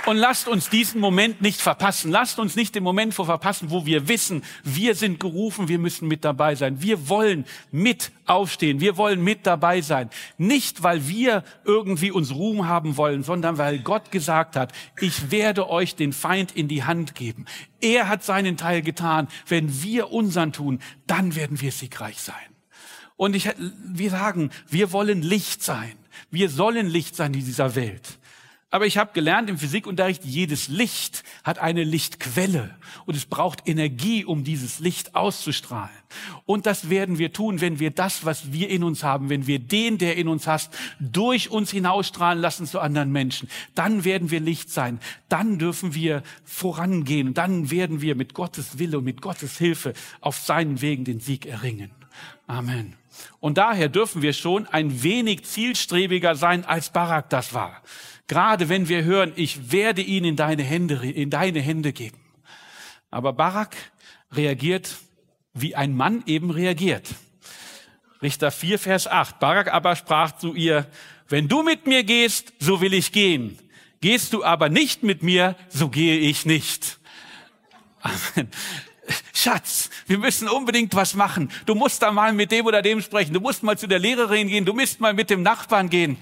[0.07, 2.11] Und lasst uns diesen Moment nicht verpassen.
[2.11, 6.25] Lasst uns nicht den Moment verpassen, wo wir wissen, wir sind gerufen, wir müssen mit
[6.25, 6.81] dabei sein.
[6.81, 8.81] Wir wollen mit aufstehen.
[8.81, 10.09] Wir wollen mit dabei sein.
[10.39, 15.69] Nicht, weil wir irgendwie uns Ruhm haben wollen, sondern weil Gott gesagt hat, ich werde
[15.69, 17.45] euch den Feind in die Hand geben.
[17.81, 19.29] Er hat seinen Teil getan.
[19.47, 22.35] Wenn wir unseren tun, dann werden wir siegreich sein.
[23.17, 23.51] Und ich,
[23.85, 25.93] wir sagen, wir wollen Licht sein.
[26.31, 28.20] Wir sollen Licht sein in dieser Welt.
[28.73, 34.25] Aber ich habe gelernt im Physikunterricht, jedes Licht hat eine Lichtquelle und es braucht Energie,
[34.25, 35.91] um dieses Licht auszustrahlen.
[36.47, 39.59] Und das werden wir tun, wenn wir das, was wir in uns haben, wenn wir
[39.59, 43.49] den, der in uns hast, durch uns hinausstrahlen lassen zu anderen Menschen.
[43.75, 45.01] Dann werden wir Licht sein.
[45.29, 47.35] Dann dürfen wir vorangehen.
[47.35, 51.45] Dann werden wir mit Gottes Wille und mit Gottes Hilfe auf seinen Wegen den Sieg
[51.45, 51.91] erringen.
[52.47, 52.95] Amen.
[53.41, 57.83] Und daher dürfen wir schon ein wenig zielstrebiger sein, als Barak das war.
[58.31, 62.21] Gerade wenn wir hören, ich werde ihn in deine Hände, in deine Hände geben.
[63.11, 63.75] Aber Barak
[64.31, 64.99] reagiert,
[65.53, 67.09] wie ein Mann eben reagiert.
[68.23, 69.41] Richter 4, Vers 8.
[69.41, 70.87] Barak aber sprach zu ihr,
[71.29, 73.59] wenn du mit mir gehst, so will ich gehen.
[74.01, 77.01] Gehst du aber nicht mit mir, so gehe ich nicht.
[78.01, 78.49] Amen.
[79.35, 81.51] Schatz, wir müssen unbedingt was machen.
[81.67, 83.35] Du musst da mal mit dem oder dem sprechen.
[83.35, 84.65] Du musst mal zu der Lehrerin gehen.
[84.65, 86.17] Du musst mal mit dem Nachbarn gehen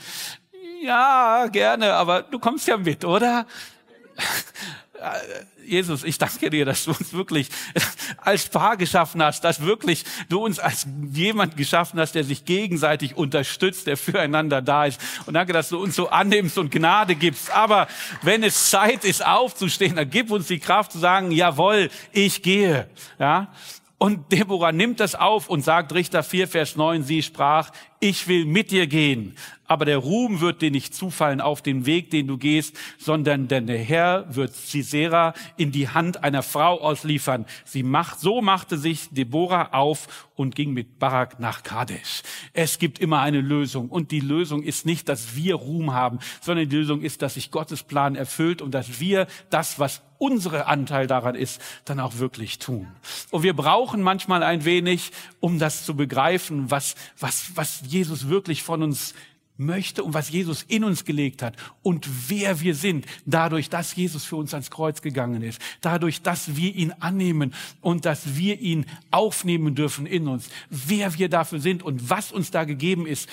[0.83, 3.47] ja, gerne, aber du kommst ja mit, oder?
[5.65, 7.49] Jesus, ich danke dir, dass du uns wirklich
[8.17, 13.17] als Paar geschaffen hast, dass wirklich du uns als jemand geschaffen hast, der sich gegenseitig
[13.17, 15.01] unterstützt, der füreinander da ist.
[15.27, 17.51] Und danke, dass du uns so annimmst und Gnade gibst.
[17.51, 17.87] Aber
[18.23, 22.89] wenn es Zeit ist, aufzustehen, dann gib uns die Kraft zu sagen, jawohl, ich gehe.
[23.19, 23.49] Ja?
[23.99, 28.45] Und Deborah nimmt das auf und sagt Richter 4, Vers 9, sie sprach, ich will
[28.45, 29.35] mit dir gehen,
[29.69, 33.67] aber der Ruhm wird dir nicht zufallen auf den Weg, den du gehst, sondern denn
[33.67, 37.45] der Herr wird Sisera in die Hand einer Frau ausliefern.
[37.65, 42.23] Sie macht, so machte sich Deborah auf und ging mit Barak nach Kadesh.
[42.55, 46.69] Es gibt immer eine Lösung und die Lösung ist nicht, dass wir Ruhm haben, sondern
[46.69, 51.07] die Lösung ist, dass sich Gottes Plan erfüllt und dass wir das, was unsere Anteil
[51.07, 52.89] daran ist, dann auch wirklich tun.
[53.31, 58.63] Und wir brauchen manchmal ein wenig, um das zu begreifen, was, was, was Jesus wirklich
[58.63, 59.15] von uns
[59.59, 64.25] möchte und was Jesus in uns gelegt hat und wer wir sind, dadurch, dass Jesus
[64.25, 68.87] für uns ans Kreuz gegangen ist, dadurch, dass wir ihn annehmen und dass wir ihn
[69.11, 73.29] aufnehmen dürfen in uns, wer wir dafür sind und was uns da gegeben ist,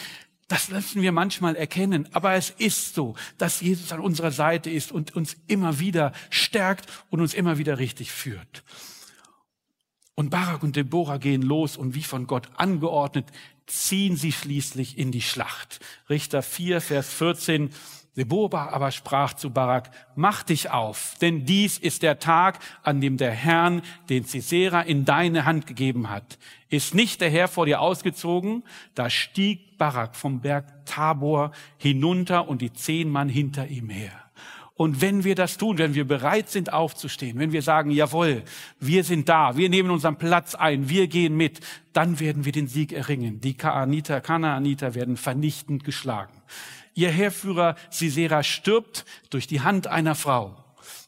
[0.48, 4.92] das müssen wir manchmal erkennen, aber es ist so, dass Jesus an unserer Seite ist
[4.92, 8.64] und uns immer wieder stärkt und uns immer wieder richtig führt.
[10.14, 13.26] Und Barak und Deborah gehen los und wie von Gott angeordnet,
[13.68, 15.80] ziehen sie schließlich in die Schlacht.
[16.10, 17.70] Richter 4, Vers 14.
[18.16, 23.18] Deborah aber sprach zu Barak, mach dich auf, denn dies ist der Tag, an dem
[23.18, 26.38] der Herrn den Sisera in deine Hand gegeben hat.
[26.70, 28.64] Ist nicht der Herr vor dir ausgezogen?
[28.96, 34.25] Da stieg Barak vom Berg Tabor hinunter und die zehn Mann hinter ihm her.
[34.78, 38.44] Und wenn wir das tun, wenn wir bereit sind aufzustehen, wenn wir sagen, jawohl,
[38.80, 41.62] wir sind da, wir nehmen unseren Platz ein, wir gehen mit,
[41.94, 43.40] dann werden wir den Sieg erringen.
[43.40, 46.42] Die Kaaniter, Kanaaniter werden vernichtend geschlagen.
[46.94, 50.58] Ihr Heerführer Sisera stirbt durch die Hand einer Frau.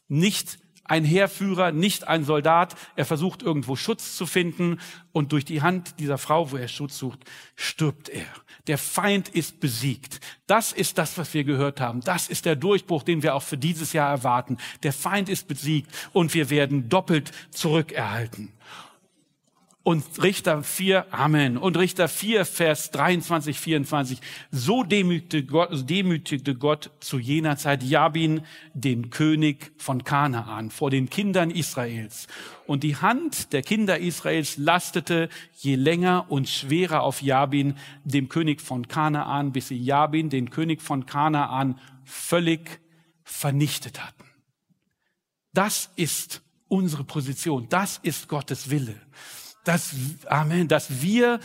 [0.08, 2.74] Nicht ein Heerführer, nicht ein Soldat.
[2.96, 4.80] Er versucht irgendwo Schutz zu finden
[5.12, 7.20] und durch die Hand dieser Frau, wo er Schutz sucht,
[7.54, 8.26] stirbt er.
[8.66, 10.20] Der Feind ist besiegt.
[10.46, 12.00] Das ist das, was wir gehört haben.
[12.00, 14.58] Das ist der Durchbruch, den wir auch für dieses Jahr erwarten.
[14.82, 18.52] Der Feind ist besiegt und wir werden doppelt zurückerhalten.
[19.88, 21.56] Und Richter 4, Amen.
[21.56, 24.20] Und Richter 4, Vers 23, 24.
[24.50, 28.42] So demütigte Gott, demütigte Gott zu jener Zeit Jabin,
[28.74, 32.26] den König von Kanaan, vor den Kindern Israels.
[32.66, 37.74] Und die Hand der Kinder Israels lastete je länger und schwerer auf Jabin,
[38.04, 42.82] dem König von Kanaan, bis sie Jabin, den König von Kanaan, völlig
[43.24, 44.26] vernichtet hatten.
[45.54, 47.70] Das ist unsere Position.
[47.70, 49.00] Das ist Gottes Wille
[49.64, 49.94] dass,
[50.26, 51.40] Amen, dass wir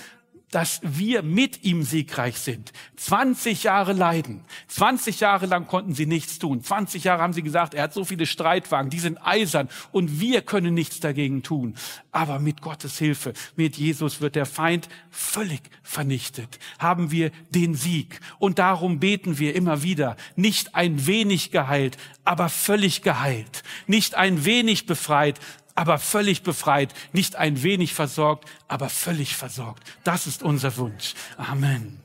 [0.54, 2.74] dass wir mit ihm siegreich sind.
[2.98, 4.46] 20 Jahre leiden.
[4.68, 6.64] 20 Jahre lang konnten sie nichts tun.
[6.64, 10.44] 20 Jahre haben sie gesagt, er hat so viele Streitwagen, die sind eisern und wir
[10.44, 11.74] können nichts dagegen tun.
[12.12, 16.60] Aber mit Gottes Hilfe, mit Jesus wird der Feind völlig vernichtet.
[16.78, 18.20] Haben wir den Sieg.
[18.38, 23.64] Und darum beten wir immer wieder, nicht ein wenig geheilt, aber völlig geheilt.
[23.88, 25.40] Nicht ein wenig befreit,
[25.76, 29.84] aber völlig befreit, nicht ein wenig versorgt, aber völlig versorgt.
[30.04, 31.14] Das ist unser Wunsch.
[31.38, 32.03] Amen.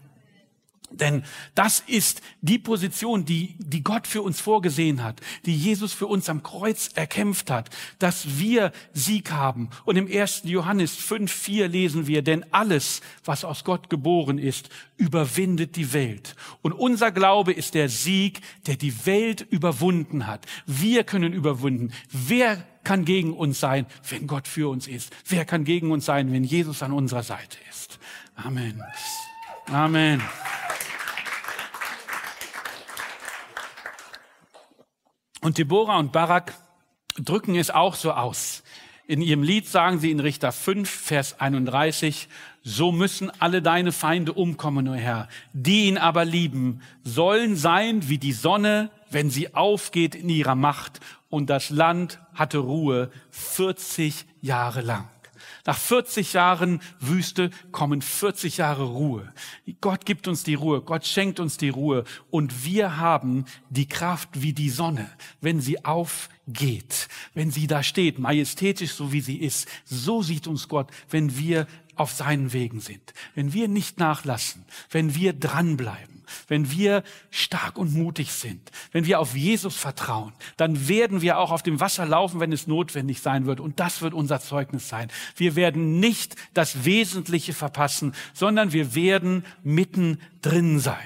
[0.91, 1.23] Denn
[1.55, 6.29] das ist die Position, die, die Gott für uns vorgesehen hat, die Jesus für uns
[6.29, 9.69] am Kreuz erkämpft hat, dass wir Sieg haben.
[9.85, 10.43] Und im 1.
[10.45, 16.35] Johannes 5, 4 lesen wir, denn alles, was aus Gott geboren ist, überwindet die Welt.
[16.63, 20.47] Und unser Glaube ist der Sieg, der die Welt überwunden hat.
[20.67, 21.93] Wir können überwinden.
[22.11, 25.15] Wer kann gegen uns sein, wenn Gott für uns ist?
[25.27, 27.99] Wer kann gegen uns sein, wenn Jesus an unserer Seite ist?
[28.35, 28.83] Amen.
[29.67, 30.23] Amen.
[35.41, 36.55] Und Deborah und Barak
[37.17, 38.63] drücken es auch so aus.
[39.07, 42.29] In ihrem Lied sagen sie in Richter 5, Vers 31,
[42.63, 45.29] so müssen alle deine Feinde umkommen, o Herr.
[45.55, 51.01] Die ihn aber lieben, sollen sein wie die Sonne, wenn sie aufgeht in ihrer Macht
[51.31, 55.09] und das Land hatte Ruhe 40 Jahre lang.
[55.69, 59.31] Nach 40 Jahren Wüste kommen 40 Jahre Ruhe.
[59.83, 64.41] Gott gibt uns die Ruhe, Gott schenkt uns die Ruhe und wir haben die Kraft
[64.41, 65.11] wie die Sonne,
[65.43, 69.69] wenn sie aufgeht, wenn sie da steht, majestätisch so wie sie ist.
[69.85, 71.67] So sieht uns Gott, wenn wir
[71.99, 77.95] auf seinen Wegen sind, wenn wir nicht nachlassen, wenn wir dranbleiben wenn wir stark und
[77.95, 82.41] mutig sind, wenn wir auf Jesus vertrauen, dann werden wir auch auf dem Wasser laufen,
[82.41, 83.61] wenn es notwendig sein wird.
[83.61, 85.09] Und das wird unser Zeugnis sein.
[85.37, 90.97] Wir werden nicht das Wesentliche verpassen, sondern wir werden mittendrin sein.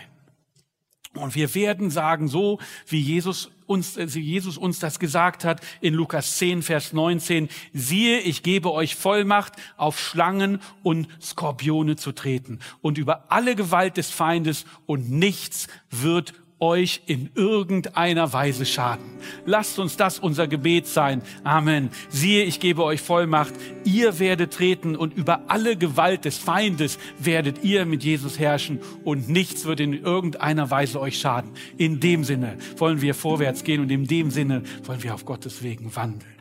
[1.15, 5.95] Und wir werden sagen, so wie Jesus uns, äh, Jesus uns das gesagt hat in
[5.95, 12.61] Lukas 10, Vers 19, siehe, ich gebe euch Vollmacht, auf Schlangen und Skorpione zu treten
[12.83, 19.05] und über alle Gewalt des Feindes und nichts wird euch in irgendeiner Weise schaden.
[19.45, 21.21] Lasst uns das unser Gebet sein.
[21.43, 21.91] Amen.
[22.09, 23.53] Siehe, ich gebe euch Vollmacht.
[23.85, 29.29] Ihr werdet treten und über alle Gewalt des Feindes werdet ihr mit Jesus herrschen und
[29.29, 31.51] nichts wird in irgendeiner Weise euch schaden.
[31.77, 35.65] In dem Sinne wollen wir vorwärts gehen und in dem Sinne wollen wir auf Gottes
[35.65, 36.33] Wegen wandeln.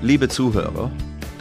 [0.00, 0.90] Liebe Zuhörer,